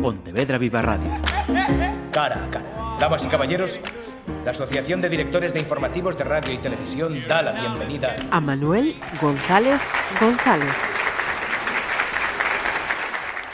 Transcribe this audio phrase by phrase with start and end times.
[0.00, 1.10] Pontevedra Viva Radio.
[2.10, 2.96] Cara a cara.
[2.98, 3.80] Damas y caballeros,
[4.44, 8.96] la Asociación de Directores de Informativos de Radio y Televisión da la bienvenida a Manuel
[9.20, 9.80] González
[10.18, 10.72] González.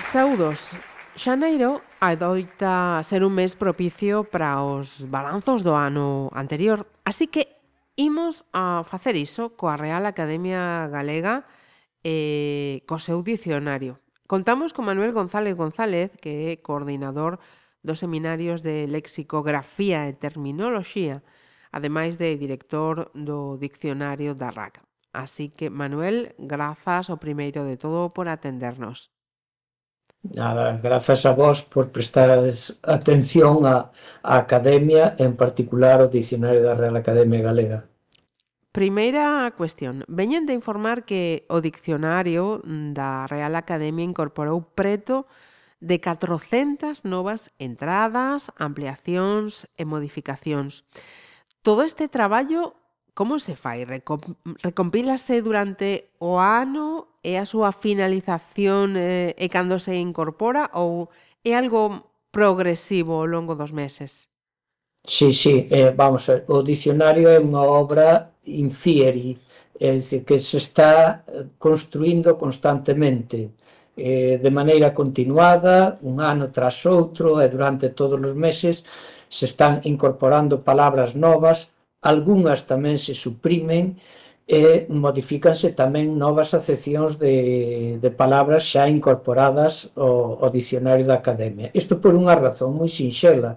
[0.06, 0.78] Saudos.
[1.16, 7.56] Xaneiro adoita ser un mes propicio para os balanzos do ano anterior, así que
[7.96, 11.48] imos a facer iso coa Real Academia Galega
[12.04, 14.05] e co seu dicionario.
[14.26, 17.38] Contamos con Manuel González González, que é coordinador
[17.86, 21.22] dos seminarios de lexicografía e terminoloxía,
[21.70, 24.82] ademais de director do Diccionario da RAC.
[25.14, 29.14] Así que, Manuel, grazas o primeiro de todo por atendernos.
[30.22, 32.28] Nada, grazas a vos por prestar
[32.82, 33.94] atención á,
[34.26, 37.86] á Academia, en particular o Diccionario da Real Academia Galega.
[38.76, 40.04] Primeira cuestión.
[40.06, 45.24] Veñen de informar que o diccionario mm, da Real Academia incorporou preto
[45.80, 50.84] de 400 novas entradas, ampliacións e modificacións.
[51.64, 52.76] Todo este traballo
[53.16, 53.88] como se fai?
[53.88, 61.08] Recompílase durante o ano e a súa finalización eh, e cando se incorpora ou
[61.48, 64.35] é algo progresivo ao longo dos meses?
[65.06, 68.08] Sí, sí, eh, vamos, o dicionario é unha obra
[68.66, 69.30] infieri,
[69.78, 70.92] é dicir, que se está
[71.30, 73.38] eh, construindo constantemente,
[73.96, 75.76] eh, de maneira continuada,
[76.10, 78.76] un ano tras outro, e durante todos os meses
[79.36, 81.58] se están incorporando palabras novas,
[82.12, 83.84] algunhas tamén se suprimen,
[84.46, 87.34] e modifícanse tamén novas acepcións de,
[88.02, 91.70] de palabras xa incorporadas ao, ao dicionario da Academia.
[91.80, 93.52] Isto por unha razón moi sinxela,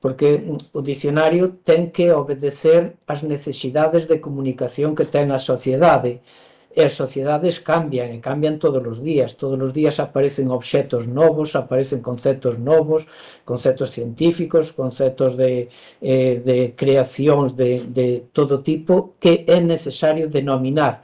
[0.00, 0.28] porque
[0.72, 6.12] o dicionario ten que obedecer ás necesidades de comunicación que ten a sociedade
[6.70, 9.34] e as sociedades cambian, e cambian todos os días.
[9.34, 13.10] Todos os días aparecen obxetos novos, aparecen conceptos novos,
[13.44, 15.68] conceptos científicos, conceptos de,
[16.00, 21.02] eh, de creacións de, de todo tipo que é necesario denominar.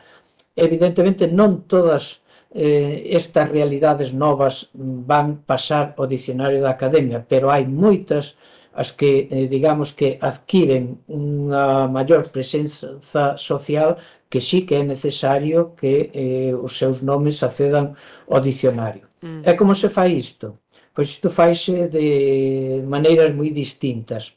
[0.57, 7.67] Evidentemente, non todas eh, estas realidades novas van pasar ao dicionario da academia, pero hai
[7.67, 13.97] moitas realidades as que, eh, digamos, que adquiren unha maior presenza social
[14.29, 17.97] que sí que é necesario que eh, os seus nomes acedan
[18.29, 19.09] ao dicionario.
[19.23, 19.43] Mm.
[19.49, 20.61] E como se fai isto?
[20.95, 24.37] Pois isto faise de maneiras moi distintas.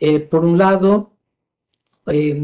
[0.00, 1.12] Eh, por un lado,
[2.08, 2.36] eh,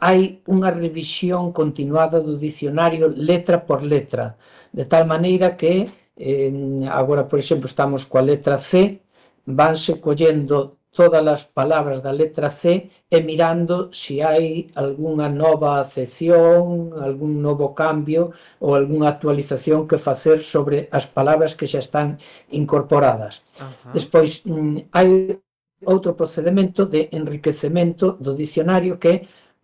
[0.00, 4.36] hai unha revisión continuada do dicionario letra por letra,
[4.72, 6.52] de tal maneira que eh,
[6.88, 9.00] agora, por exemplo, estamos coa letra C,
[9.46, 16.90] vanse collendo todas as palabras da letra C e mirando se hai algunha nova acepción,
[16.98, 18.22] algún novo cambio
[18.58, 22.18] ou algunha actualización que facer sobre as palabras que xa están
[22.50, 23.42] incorporadas.
[23.58, 23.90] Ajá.
[23.94, 25.38] Despois, mm, hai
[25.86, 29.16] outro procedimento de enriquecemento do dicionario que é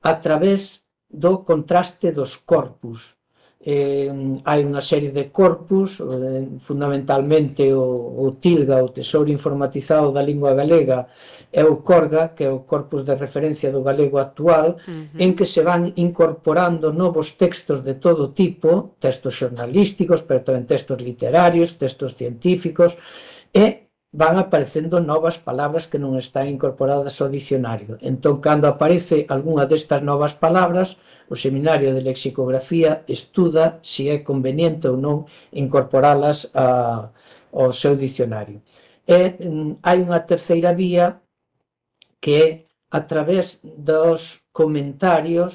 [0.02, 3.18] a través do contraste dos corpus
[3.66, 4.06] eh,
[4.46, 7.82] hai unha serie de corpus, eh, fundamentalmente o,
[8.22, 11.10] o TILGA, o Tesouro Informatizado da Lingua Galega,
[11.50, 15.18] e o CORGA, que é o Corpus de Referencia do Galego Actual, uh -huh.
[15.24, 21.02] en que se van incorporando novos textos de todo tipo, textos xornalísticos, pero tamén textos
[21.02, 22.94] literarios, textos científicos,
[23.50, 27.98] e van aparecendo novas palabras que non están incorporadas ao dicionario.
[27.98, 30.88] Entón, cando aparece algunha destas novas palabras,
[31.32, 35.16] O Seminario de Lexicografía estuda se é conveniente ou non
[35.64, 36.66] incorporalas a,
[37.52, 38.58] ao seu dicionario.
[39.06, 41.06] E mm, hai unha terceira vía
[42.22, 42.48] que é
[42.98, 44.20] a través dos
[44.52, 45.52] comentarios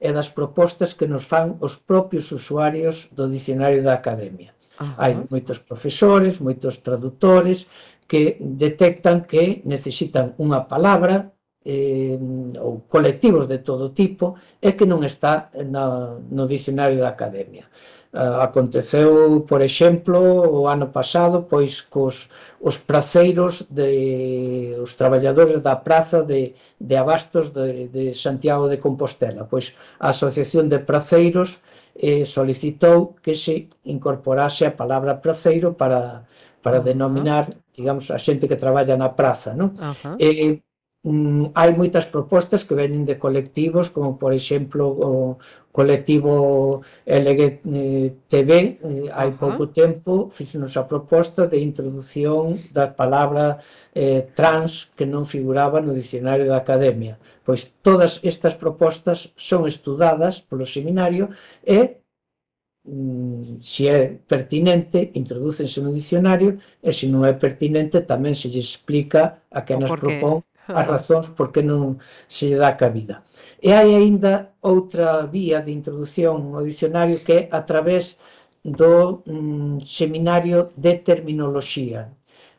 [0.00, 4.52] e das propostas que nos fan os propios usuarios do Dicionario da Academia.
[4.80, 4.94] -huh.
[4.96, 7.58] Hai moitos profesores, moitos tradutores
[8.10, 11.30] que detectan que necesitan unha palabra
[11.64, 12.18] eh,
[12.58, 17.68] ou colectivos de todo tipo é que non está na, no dicionario da academia.
[18.10, 22.26] Uh, aconteceu, por exemplo, o ano pasado, pois cos
[22.58, 29.46] os praceiros de os traballadores da praza de, de Abastos de, de Santiago de Compostela.
[29.46, 31.62] Pois a Asociación de Praceiros
[31.94, 36.26] eh, solicitou que se incorporase a palabra praceiro para
[36.62, 36.90] para uh -huh.
[36.92, 39.70] denominar, digamos, a xente que traballa na praza, non?
[39.78, 40.16] Uh -huh.
[40.18, 40.60] Eh,
[41.02, 45.40] mm, hai moitas propostas que veñen de colectivos, como por exemplo o
[45.72, 49.40] colectivo LGTB, eh, hai uh -huh.
[49.42, 53.62] pouco tempo, fixenos a proposta de introdución da palabra
[53.94, 57.14] eh, trans que non figuraba no dicionario da academia.
[57.46, 61.24] Pois todas estas propostas son estudadas polo seminario
[61.64, 61.78] e
[62.84, 64.00] mm, se é
[64.32, 66.50] pertinente, introdúcense no dicionario
[66.82, 70.44] e se non é pertinente tamén se lle explica a que nos nas propón
[70.78, 73.16] as razóns por que non se dá cabida.
[73.66, 74.32] E hai aínda
[74.72, 78.04] outra vía de introdución ao dicionario que é a través
[78.64, 82.00] do mm, seminario de terminoloxía.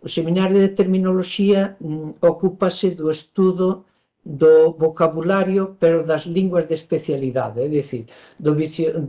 [0.05, 3.67] O seminario de terminoloxía mm, ocúpase do estudo
[4.23, 8.05] do vocabulario, pero das linguas de especialidade, é dicir,
[8.37, 8.53] do,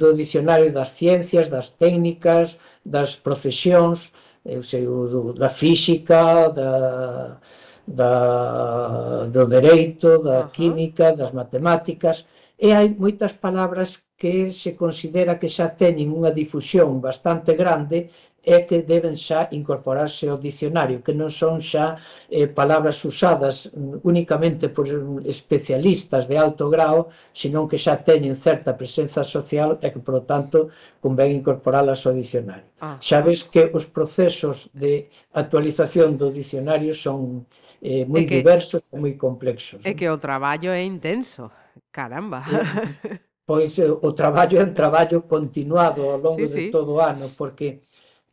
[0.01, 4.13] do dicionario das ciencias, das técnicas, das profesións,
[4.45, 7.39] eh, eu sei, do, da física, da,
[7.87, 10.51] da, do dereito, da uh -huh.
[10.51, 12.27] química, das matemáticas,
[12.59, 13.91] e hai moitas palabras
[14.21, 17.99] que se considera que xa teñen unha difusión bastante grande
[18.45, 21.87] é que deben xa incorporarse ao dicionario, que non son xa
[22.27, 23.71] eh, palabras usadas
[24.03, 24.87] únicamente por
[25.35, 30.75] especialistas de alto grao, senón que xa teñen certa presenza social e que, por tanto,
[30.99, 32.67] convén incorporalas ao dicionario.
[32.83, 32.99] Ah.
[32.99, 35.07] Xa ves que os procesos de
[35.43, 37.47] actualización do dicionario son
[37.83, 39.83] eh, moi que, diversos e moi complexos.
[39.83, 41.51] É que o traballo é intenso,
[41.91, 42.47] caramba.
[42.47, 42.63] Eh,
[43.45, 46.71] pois eh, o traballo é un traballo continuado ao longo sí, de sí.
[46.71, 47.83] todo o ano, porque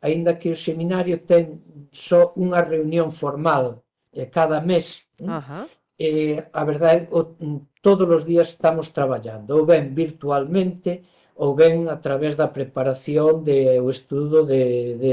[0.00, 1.60] aínda que o seminario ten
[1.90, 3.82] só unha reunión formal
[4.14, 5.66] eh, cada mes, Ajá.
[5.98, 7.34] eh, a verdade, o,
[7.82, 11.02] todos os días estamos traballando, ou ben virtualmente,
[11.40, 15.12] ou ben a través da preparación de o estudo de, de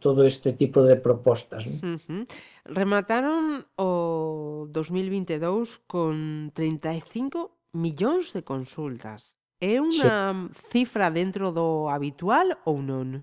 [0.00, 1.68] todo este tipo de propostas.
[1.68, 2.24] Uh -huh.
[2.64, 9.36] Remataron o 2022 con 35 millóns de consultas.
[9.60, 10.72] É unha sí.
[10.72, 13.20] cifra dentro do habitual ou non?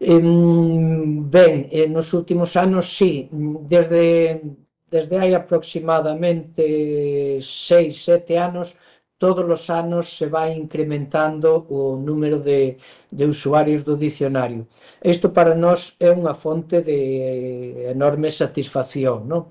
[0.00, 0.16] Eh,
[1.28, 3.28] ben, nos últimos anos sí,
[3.68, 4.40] desde
[4.88, 6.64] desde hai aproximadamente
[7.44, 8.72] 6, 7 anos
[9.18, 12.78] todos os anos se vai incrementando o número de,
[13.10, 14.66] de usuarios do dicionario.
[15.02, 17.00] Isto para nós é unha fonte de
[17.94, 19.42] enorme satisfacción, non?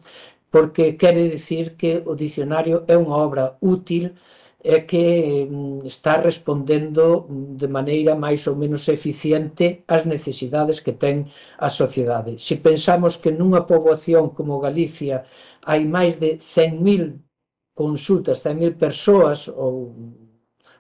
[0.54, 4.16] porque quere dicir que o dicionario é unha obra útil
[4.64, 5.06] é que
[5.46, 7.28] mm, está respondendo
[7.62, 9.66] de maneira máis ou menos eficiente
[9.96, 11.18] ás necesidades que ten
[11.60, 12.31] a sociedade.
[12.48, 15.16] Se pensamos que nunha poboación como Galicia
[15.70, 17.26] hai máis de 100.000
[17.77, 19.74] consultas, 100.000 persoas ou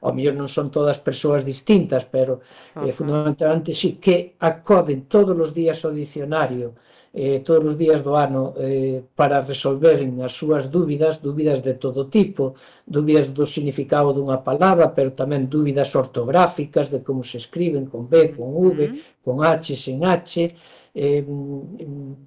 [0.01, 2.87] ao mellor non son todas persoas distintas, pero uh -huh.
[2.89, 4.15] eh, fundamentalmente sí que
[4.51, 6.67] acoden todos os días ao dicionario,
[7.13, 12.01] eh, todos os días do ano eh, para resolveren as súas dúbidas, dúbidas de todo
[12.17, 12.43] tipo,
[12.85, 18.37] dúbidas do significado dunha palabra, pero tamén dúbidas ortográficas de como se escriben con B,
[18.37, 18.93] con V, uh -huh.
[19.25, 20.53] con H, sen H,
[20.97, 21.23] eh,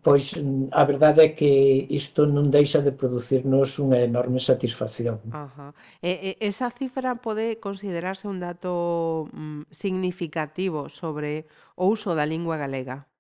[0.06, 0.38] pois
[0.70, 1.50] a verdade é que
[1.90, 5.18] isto non deixa de producirnos unha enorme satisfacción.
[5.34, 5.74] Ajá.
[5.98, 12.54] E, e, esa cifra pode considerarse un dato mm, significativo sobre o uso da lingua
[12.62, 13.10] galega?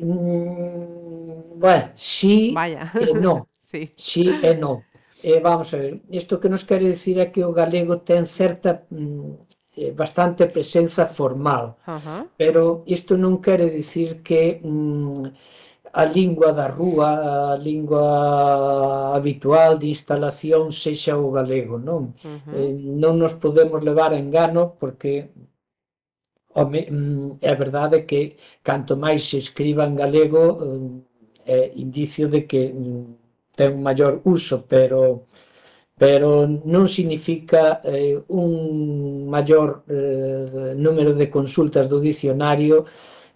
[0.00, 2.88] Mm, bueno, sí Vaya.
[2.96, 3.44] e non.
[3.70, 3.92] sí.
[4.00, 4.80] sí e non.
[5.20, 8.88] Eh, vamos a ver, isto que nos quere decir é que o galego ten certa
[8.88, 9.44] mm,
[9.76, 11.76] eh, bastante presenza formal.
[11.86, 12.22] Uh -huh.
[12.36, 15.24] Pero isto non quere dicir que mm,
[15.94, 18.04] a lingua da rúa, a lingua
[19.14, 22.02] habitual de instalación sexa o galego, non?
[22.24, 22.54] Uh -huh.
[22.58, 22.72] eh,
[23.02, 25.30] non nos podemos levar a engano porque
[26.54, 31.14] home, mm, é verdade que canto máis se escriba en galego mm,
[31.46, 33.04] é indicio de que mm,
[33.56, 35.26] ten un maior uso, pero
[35.96, 42.82] pero non significa eh, un maior eh, número de consultas do dicionario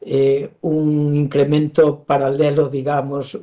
[0.00, 3.34] eh, un incremento paralelo, digamos,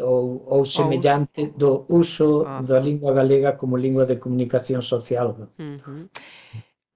[0.00, 2.60] ou, ou semellante do uso ah.
[2.64, 5.36] da lingua galega como lingua de comunicación social.
[5.36, 6.08] Uh eh, -huh.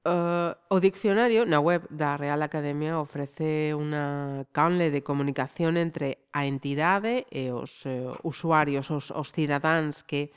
[0.05, 6.45] Uh, o diccionario na web da Real Academia ofrece unha canle de comunicación entre a
[6.45, 10.29] entidade e os uh, usuarios, os, os cidadáns que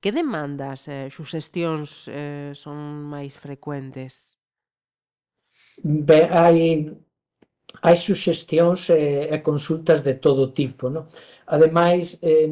[0.00, 2.78] Que demandas, eh, suxestións eh, son
[3.12, 4.36] máis frecuentes?
[6.08, 6.58] Ben, hai,
[7.86, 11.04] hai suxestións eh, e consultas de todo tipo, non?
[11.54, 12.48] Ademais, eh,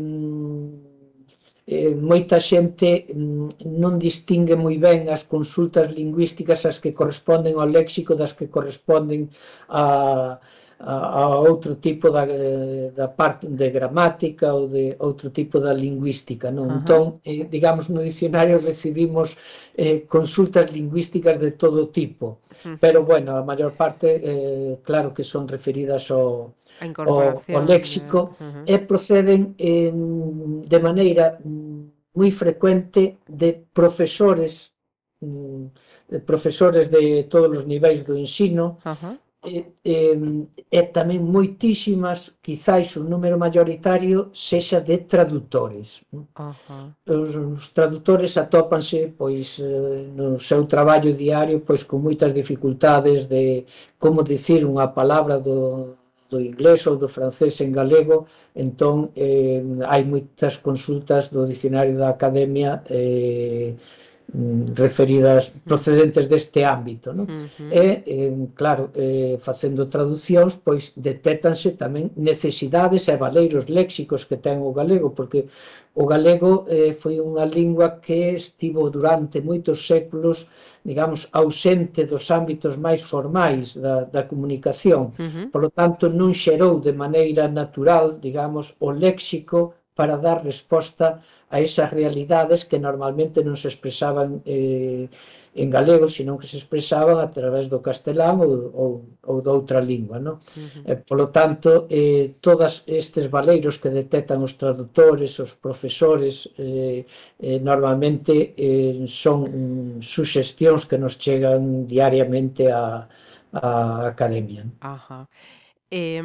[1.66, 3.48] eh, moita xente mm,
[3.82, 9.30] non distingue moi ben as consultas lingüísticas as que corresponden ao léxico das que corresponden
[9.68, 9.84] a,
[10.80, 15.72] a, a outro tipo da, eh, da parte de gramática ou de outro tipo da
[15.72, 16.66] lingüística, non?
[16.66, 16.78] Uh -huh.
[16.78, 19.36] Entón, eh, digamos, no dicionario recibimos
[19.76, 22.76] eh, consultas lingüísticas de todo tipo, uh -huh.
[22.80, 26.54] pero, bueno, a maior parte, eh, claro que son referidas ao,
[26.98, 28.64] ao, ao léxico uh -huh.
[28.66, 29.92] e proceden eh,
[30.72, 34.72] de maneira mm, moi frecuente de profesores
[35.20, 35.66] mm,
[36.10, 39.14] de profesores de todos os niveis do ensino, uh -huh
[39.44, 40.16] eh, eh,
[40.78, 45.88] e tamén moitísimas, quizáis o número maioritario sexa de tradutores.
[46.12, 46.86] -huh.
[47.06, 53.44] Os, os tradutores atópanse pois eh, no seu traballo diario pois con moitas dificultades de
[54.02, 55.58] como dicir unha palabra do
[56.30, 58.26] do inglés ou do francés en galego,
[58.64, 63.76] entón eh, hai moitas consultas do dicionario da Academia eh,
[64.32, 67.26] Mm, referidas procedentes deste ámbito, non?
[67.28, 67.70] Uh -huh.
[67.70, 74.58] E eh, claro, eh facendo traducións, pois detéctanse tamén necesidades e valeiros léxicos que ten
[74.68, 75.40] o galego, porque
[76.02, 80.48] o galego eh foi unha lingua que estivo durante moitos séculos,
[80.88, 85.02] digamos, ausente dos ámbitos máis formais da da comunicación.
[85.14, 85.46] Uh -huh.
[85.52, 89.60] Por lo tanto, non xerou de maneira natural, digamos, o léxico
[89.94, 95.06] para dar resposta a esas realidades que normalmente non se expresaban eh,
[95.54, 98.90] en galego, senón que se expresaban a través do castelán ou, ou,
[99.22, 100.18] ou de outra lingua.
[100.18, 100.42] Non?
[100.58, 100.82] Uh -huh.
[100.90, 107.06] eh, polo tanto, eh, todas estes baleiros que detectan os traductores, os profesores, eh,
[107.38, 113.06] eh, normalmente eh, son mm, suxestións que nos chegan diariamente a,
[113.54, 114.66] á academia.
[114.82, 115.22] Ajá.
[115.22, 115.63] Uh -huh.
[115.96, 116.20] Eh,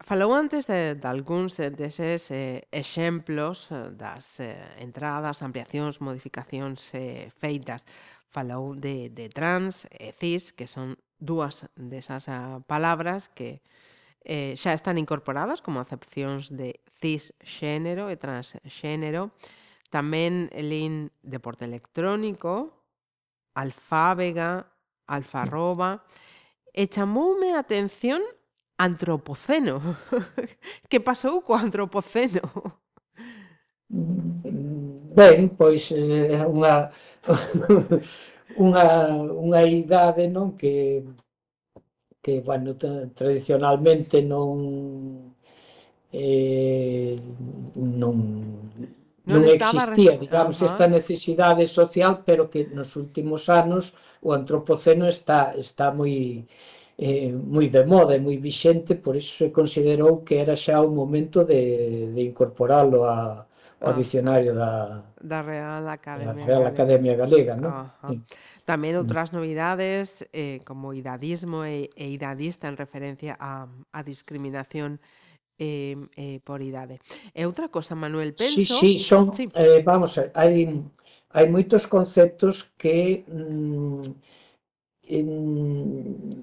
[0.00, 7.30] falou antes de, de algúns deses eh, exemplos eh, das eh, entradas, ampliacións, modificacións eh,
[7.38, 7.86] feitas.
[8.26, 13.62] Falou de, de trans e cis, que son dúas desas ah, palabras que
[14.26, 19.30] eh, xa están incorporadas como acepcións de cisxénero e transxénero.
[19.94, 22.74] Tamén lin deporte electrónico,
[23.54, 24.66] alfábega,
[25.06, 26.02] alfarroba,
[26.74, 28.26] e chamoume a atención
[28.78, 29.80] antropoceno.
[30.90, 32.42] que pasou co antropoceno?
[33.90, 36.90] Ben, pois é unha
[38.64, 38.86] unha
[39.46, 41.02] unha idade, non, que
[42.22, 42.76] que bueno,
[43.14, 45.32] tradicionalmente non
[46.12, 47.16] eh,
[47.74, 48.16] non
[49.28, 50.68] non, non existía, digamos, uh -huh.
[50.72, 53.92] esta necesidade social, pero que nos últimos anos
[54.24, 56.44] o antropoceno está está moi
[56.98, 60.90] eh, moi de moda e moi vixente, por iso se considerou que era xa o
[60.90, 63.46] momento de, de incorporalo a,
[63.80, 67.54] ao ah, dicionario da, da Real Academia, da Real Academia Galega.
[67.54, 67.68] ¿no?
[67.68, 68.10] Ah, ah.
[68.10, 68.18] Sí.
[68.66, 69.00] Tamén mm.
[69.06, 74.98] outras novidades eh, como idadismo e, e idadista en referencia a, a discriminación
[75.62, 76.98] eh, eh, por idade.
[77.30, 78.58] E outra cosa, Manuel, penso...
[78.58, 79.46] Sí, sí, son, sí.
[79.54, 80.66] Eh, vamos, hai,
[81.30, 84.02] hai moitos conceptos que mm,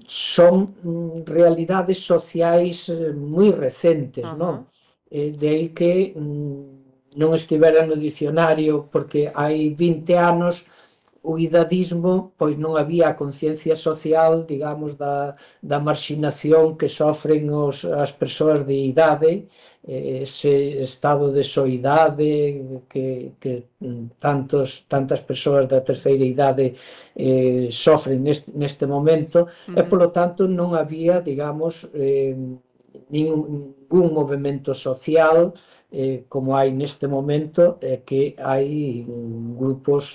[0.06, 4.38] son mm, realidades sociais eh, moi recentes, uh -huh.
[4.38, 4.56] non?
[5.10, 10.66] Eh, de aí que mm, non estivera no dicionario porque hai 20 anos
[11.26, 17.82] o idadismo, pois non había a conciencia social, digamos, da, da marxinación que sofren os,
[17.82, 19.32] as persoas de idade,
[19.82, 22.32] eh, ese estado de soidade
[22.90, 23.52] que, que
[24.22, 26.78] tantos, tantas persoas da terceira idade
[27.18, 29.78] eh, sofren neste, neste momento, uh -huh.
[29.78, 32.38] e polo tanto non había, digamos, eh,
[33.10, 39.00] ningún, ningún movimento social, eh, eh, como hai neste momento é eh, que hai
[39.56, 40.12] grupos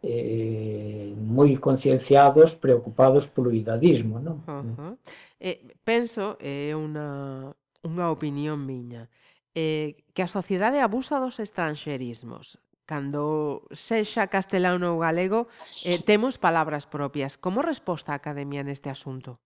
[0.00, 4.40] eh, moi concienciados preocupados polo idadismo non?
[4.48, 4.94] Uh -huh.
[5.36, 7.52] eh, penso eh, é eh, unha,
[7.84, 9.12] unha opinión miña
[9.52, 12.56] eh, que a sociedade abusa dos estranxerismos
[12.88, 15.46] cando sexa castelano ou galego
[15.84, 19.36] eh, temos palabras propias como resposta a academia neste asunto?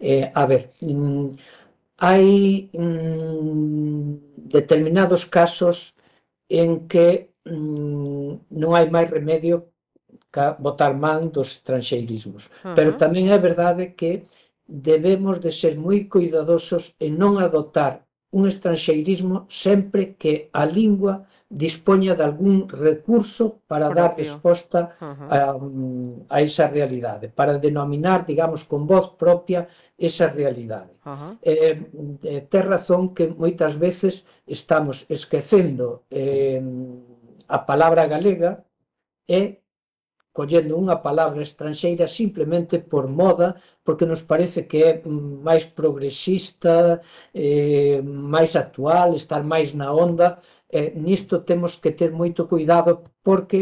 [0.00, 1.36] Eh, a ver, mm,
[2.00, 5.76] hai mm, determinados casos
[6.48, 8.30] en que mm,
[8.60, 9.56] non hai máis remedio
[10.34, 12.42] ca botar man dos estranxeirismos.
[12.46, 12.74] Uh -huh.
[12.76, 14.26] Pero tamén é verdade que
[14.66, 17.92] debemos de ser moi cuidadosos en non adoptar
[18.38, 21.14] un estranxeirismo sempre que a lingua
[21.50, 24.02] dispoña de algún recurso para propio.
[24.02, 25.28] dar resposta uh -huh.
[25.28, 29.66] a, mm, a esa realidade, para denominar, digamos, con voz propia
[29.98, 30.92] esa realidade.
[31.04, 31.32] Uh eh, -huh.
[31.42, 31.76] eh,
[32.30, 36.62] eh, ten razón que moitas veces estamos esquecendo eh,
[37.48, 38.62] a palabra galega
[39.26, 39.60] e
[40.32, 47.02] collendo unha palabra estranxeira simplemente por moda, porque nos parece que é mm, máis progresista,
[47.34, 50.38] eh, máis actual, estar máis na onda,
[50.78, 52.90] Eh, nisto temos que ter moito cuidado
[53.26, 53.60] porque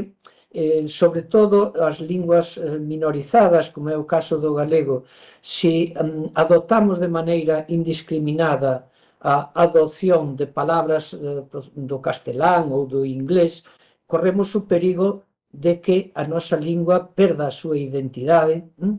[0.51, 4.97] eh, sobre todo as linguas eh, minorizadas, como é o caso do galego,
[5.43, 8.73] se um, mm, adotamos de maneira indiscriminada
[9.21, 11.45] a adopción de palabras eh,
[11.91, 13.65] do castelán ou do inglés,
[14.11, 15.09] corremos o perigo
[15.53, 18.95] de que a nosa lingua perda a súa identidade, eh?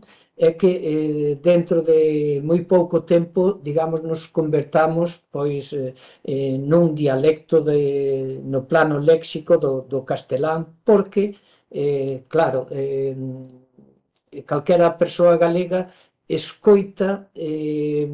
[0.47, 1.99] é que eh, dentro de
[2.47, 5.91] moi pouco tempo, digamos, nos convertamos pois eh,
[6.33, 7.81] eh, nun dialecto de,
[8.53, 11.23] no plano léxico do, do castelán, porque,
[11.81, 13.13] eh, claro, eh,
[14.49, 15.81] calquera persoa galega
[16.39, 18.07] escoita eh,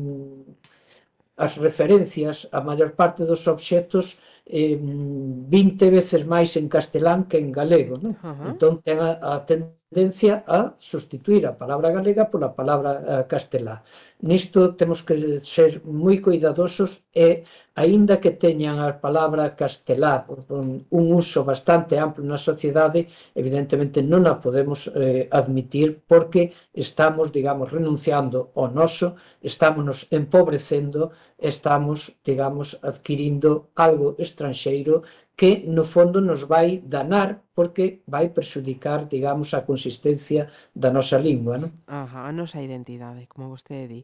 [1.45, 4.17] as referencias a maior parte dos obxectos
[4.47, 7.95] eh, 20 veces máis en castelán que en galego.
[8.03, 8.13] Non?
[8.15, 8.49] Uh -huh.
[8.55, 13.83] Entón ten a, a ten tendencia a sustituir a palabra galega pola palabra uh, castelá.
[14.21, 17.43] Nisto temos que ser moi cuidadosos e,
[17.75, 24.25] aínda que teñan a palabra castelá un, un uso bastante amplo na sociedade, evidentemente non
[24.25, 29.07] a podemos eh, admitir porque estamos, digamos, renunciando ao noso,
[29.43, 35.03] estamos empobrecendo, estamos, digamos, adquirindo algo estranxeiro
[35.35, 41.57] que no fondo nos vai danar porque vai perxudicar, digamos, a consistencia da nosa lingua,
[41.57, 41.71] non?
[41.87, 44.01] Ajá, a nosa identidade, como vostede di.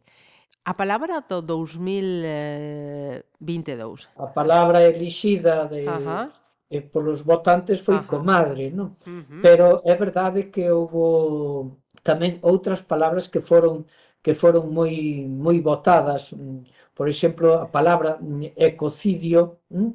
[0.65, 3.23] A palabra do 2022.
[4.05, 6.29] Eh, a palabra elixida de Ajá.
[6.71, 8.07] E polos votantes foi Ajá.
[8.07, 8.95] comadre, non?
[9.03, 9.41] Uh -huh.
[9.43, 11.75] Pero é verdade que houve
[12.09, 13.83] tamén outras palabras que foron
[14.23, 14.95] que foron moi
[15.45, 16.63] moi votadas, mm,
[16.97, 19.41] por exemplo, a palabra mm, ecocidio.
[19.67, 19.91] Mm,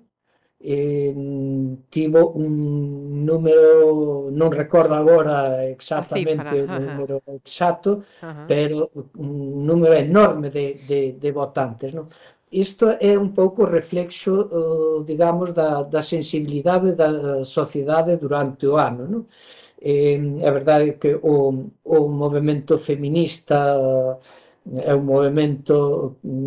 [0.66, 1.14] eh,
[1.94, 7.38] tivo un número, non recordo agora exactamente o número Ajá.
[7.38, 8.44] exacto, Ajá.
[8.50, 11.90] pero un número enorme de, de, de votantes.
[11.94, 12.06] Non?
[12.50, 14.32] Isto é un pouco reflexo,
[15.10, 19.02] digamos, da, da sensibilidade da sociedade durante o ano.
[19.12, 19.22] Non?
[19.78, 21.36] Eh, é verdade que o,
[21.84, 23.58] o movimento feminista
[24.90, 25.76] é un movimento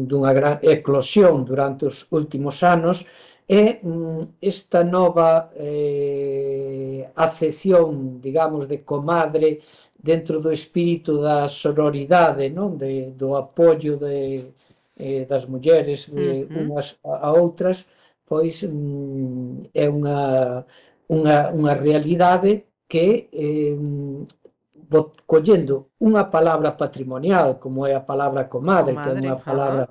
[0.09, 2.97] dunha gran eclosión durante os últimos anos,
[3.49, 9.61] E mm, esta nova eh, acesión, digamos, de comadre
[9.97, 12.77] dentro do espírito da sororidade, non?
[12.77, 14.45] De, do apoio de,
[14.97, 16.61] eh, das mulleres de uh -huh.
[16.61, 17.77] unhas a, a outras,
[18.29, 20.21] pois mm, é unha,
[21.09, 22.51] unha, unha realidade
[22.91, 23.73] que eh,
[25.29, 29.83] collendo unha palabra patrimonial, como é a palabra comadre, comadre que é unha palabra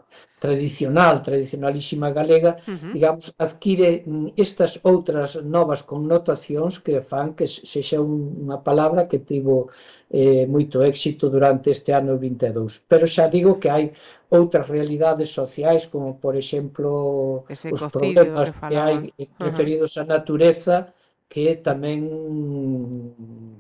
[0.43, 2.93] tradicional, tradicionalísima galega, uh -huh.
[2.95, 9.71] digamos, adquire mm, estas outras novas connotacións que fan que sexa unha palabra que tivo
[10.11, 12.83] eh, moito éxito durante este ano 22.
[12.91, 13.85] Pero xa digo que hai
[14.31, 20.91] outras realidades sociais, como, por exemplo, Ese os problemas que hai referidos á natureza,
[21.29, 22.09] que tamén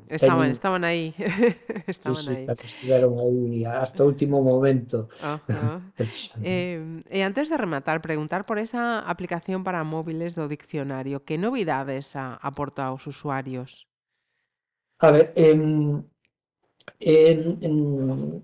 [0.08, 1.12] estaban estaban aí.
[1.86, 2.46] estaban sí, sí, aí.
[2.64, 5.12] Estiveron aí hasta o último momento.
[5.20, 5.78] Uh -huh.
[6.40, 6.80] eh,
[7.12, 12.40] e antes de rematar, preguntar por esa aplicación para móviles do diccionario, que novidades a,
[12.40, 13.84] aporta aos usuarios?
[15.04, 16.00] A ver, em,
[16.98, 17.74] em, en,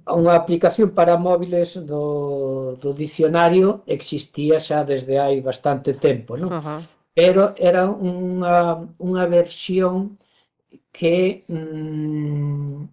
[0.05, 6.53] unha aplicación para móviles do, do dicionario existía xa desde hai bastante tempo, non?
[6.53, 6.83] Uh -huh
[7.15, 10.19] pero era unha, unha versión
[10.91, 12.91] que mm,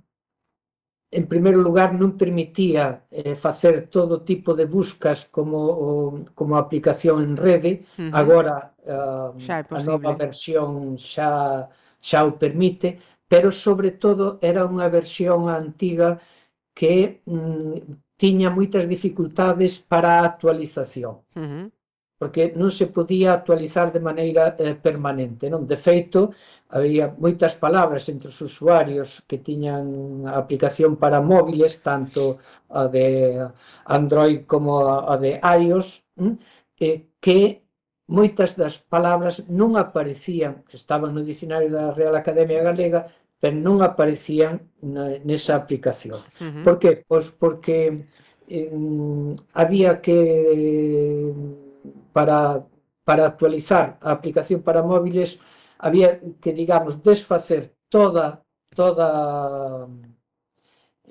[1.12, 5.88] en primeiro lugar non permitía eh, facer todo tipo de buscas como o,
[6.38, 8.12] como aplicación en rede, uh -huh.
[8.16, 8.56] agora
[8.88, 11.68] uh, xa a nova versión xa
[12.00, 16.10] xa o permite, pero sobre todo era unha versión antiga
[16.78, 17.76] que mm,
[18.22, 21.14] tiña moitas dificultades para a actualización.
[21.36, 21.66] Uh -huh
[22.22, 25.50] porque non se podía actualizar de maneira eh, permanente.
[25.50, 25.66] Non?
[25.66, 26.38] De feito,
[26.70, 32.38] había moitas palabras entre os usuarios que tiñan a aplicación para móviles, tanto
[32.70, 33.42] a de
[33.90, 36.06] Android como a de iOS,
[36.78, 37.66] eh, que
[38.06, 43.10] moitas das palabras non aparecían, que estaban no dicionario da Real Academia Galega,
[43.42, 46.22] pero non aparecían na, nesa aplicación.
[46.38, 46.62] Uh -huh.
[46.62, 47.02] Por que?
[47.02, 48.06] Pois porque
[48.46, 48.70] eh,
[49.58, 50.22] había que
[52.14, 52.66] para,
[53.04, 55.40] para actualizar a aplicación para móviles
[55.80, 58.44] había que, digamos, desfacer toda,
[58.76, 59.88] toda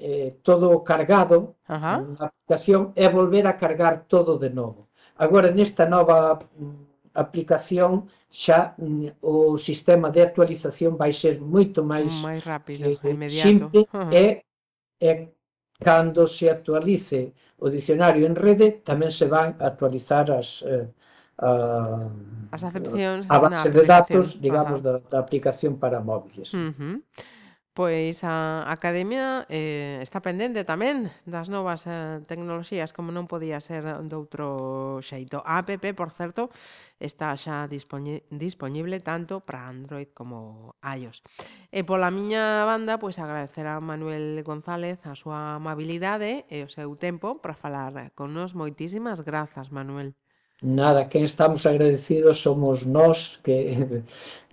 [0.00, 2.00] eh, todo o cargado Ajá.
[2.00, 4.88] na aplicación e volver a cargar todo de novo.
[5.20, 12.14] Agora, nesta nova mm, aplicación xa mm, o sistema de actualización vai ser moito máis,
[12.24, 13.44] máis rápido, eh, inmediato.
[13.44, 14.08] simple uh -huh.
[14.14, 14.24] e
[15.00, 15.10] e
[15.80, 20.88] Cando se actualice o dicionario en rede, tamén se van a actualizar as, eh,
[21.40, 21.50] a,
[22.52, 26.52] as acepcións a base de datos, digamos, da, da aplicación para móviles.
[26.52, 26.96] Uh -huh.
[27.72, 33.86] Pois a Academia eh, está pendente tamén das novas eh, tecnoloxías, como non podía ser
[34.10, 35.38] doutro xeito.
[35.46, 36.50] A app, por certo,
[36.98, 41.22] está xa disponible tanto para Android como iOS.
[41.70, 46.98] E pola miña banda, pois agradecer a Manuel González a súa amabilidade e o seu
[46.98, 48.58] tempo para falar con nos.
[48.58, 50.18] Moitísimas grazas, Manuel.
[50.62, 54.02] Nada, quen estamos agradecidos somos nós que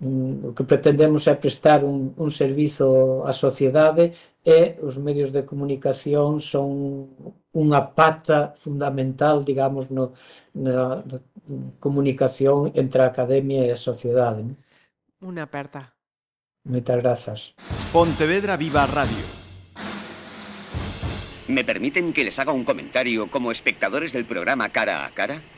[0.00, 6.40] o que pretendemos é prestar un, un servizo á sociedade e os medios de comunicación
[6.40, 7.12] son
[7.52, 10.16] unha pata fundamental, digamos, no,
[10.56, 11.18] na, na
[11.76, 14.48] comunicación entre a academia e a sociedade.
[15.20, 15.92] Unha aperta.
[16.64, 17.40] Moitas grazas.
[17.92, 19.28] Pontevedra Viva Radio.
[21.52, 25.57] ¿Me permiten que les haga un comentario como espectadores del programa Cara a Cara?